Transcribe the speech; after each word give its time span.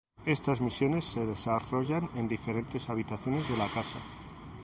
Estas 0.25 0.61
misiones 0.61 1.05
se 1.05 1.27
desarrollan 1.27 2.09
en 2.15 2.27
diferentes 2.27 2.89
habitaciones 2.89 3.47
de 3.47 3.55
la 3.57 3.67
casa. 3.67 3.99